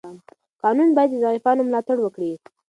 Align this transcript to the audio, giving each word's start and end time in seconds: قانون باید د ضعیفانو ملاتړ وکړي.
قانون 0.61 0.89
باید 0.95 1.09
د 1.13 1.21
ضعیفانو 1.23 1.67
ملاتړ 1.67 1.97
وکړي. 2.01 2.31